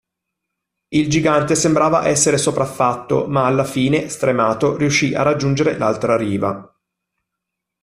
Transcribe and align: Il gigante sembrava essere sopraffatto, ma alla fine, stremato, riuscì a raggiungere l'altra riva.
Il 0.95 1.09
gigante 1.11 1.53
sembrava 1.53 2.07
essere 2.07 2.39
sopraffatto, 2.39 3.27
ma 3.27 3.45
alla 3.45 3.63
fine, 3.63 4.09
stremato, 4.09 4.75
riuscì 4.75 5.13
a 5.13 5.21
raggiungere 5.21 5.77
l'altra 5.77 6.17
riva. 6.17 6.75